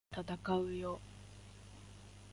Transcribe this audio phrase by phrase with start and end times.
[0.11, 0.99] 闘うよ！！